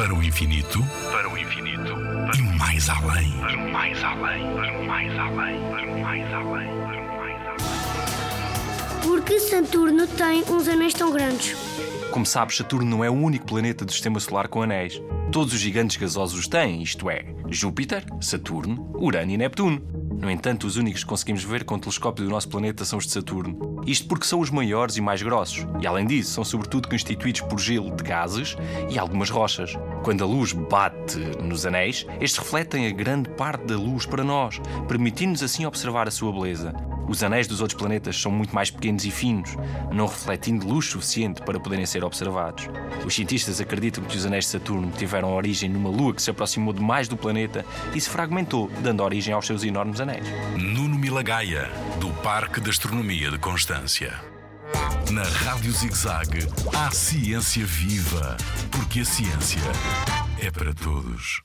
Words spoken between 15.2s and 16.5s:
Todos os gigantes gasosos os